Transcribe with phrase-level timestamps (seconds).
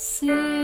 [0.00, 0.59] See.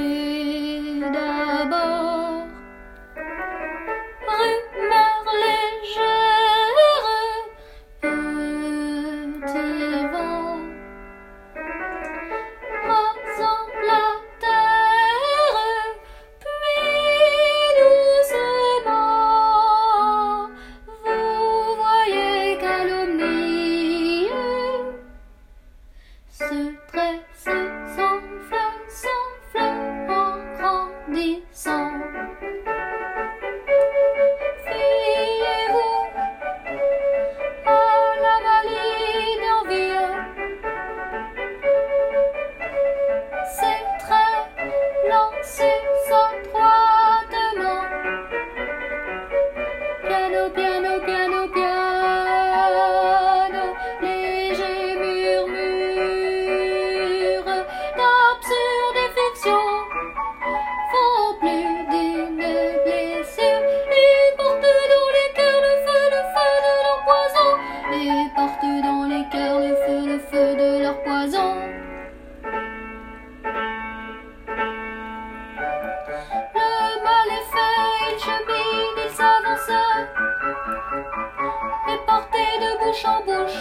[83.05, 83.61] En bouche.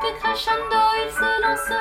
[0.00, 1.74] Du crescendo, il se lance,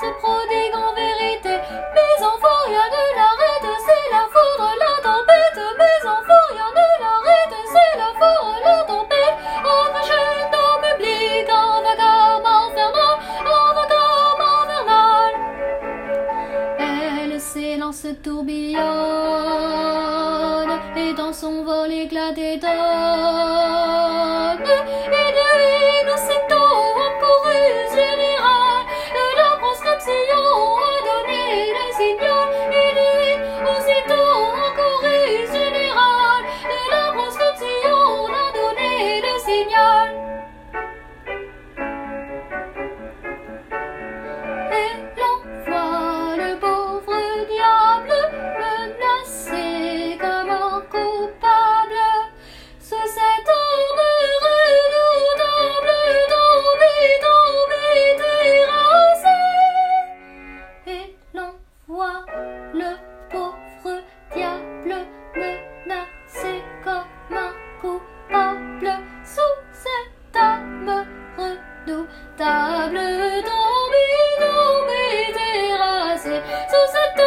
[0.00, 1.54] se prodigue en vérité.
[1.94, 5.60] Mes enfants, rien ne l'arrête, c'est la foudre, la tempête.
[5.78, 9.36] Mes enfants, rien ne l'arrête, c'est la foudre, la tempête.
[9.64, 15.32] En crescendo public, en vacarme infernal, en vacarme infernal.
[16.78, 19.85] Elle s'élance tourbillonne et
[21.16, 22.68] dans son vol éclaté d'or.
[72.66, 72.98] sable
[73.48, 74.06] tombé,
[74.40, 75.04] tombé,
[75.38, 76.40] terrassé
[76.70, 77.25] sous cette